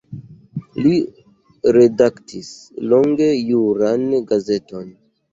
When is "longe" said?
2.93-3.27